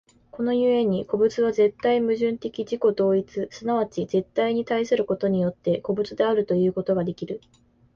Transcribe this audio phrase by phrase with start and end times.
[0.31, 7.39] この故に個物は絶対矛盾的自己同一、即ち絶対に対することによって、個物であるということができる。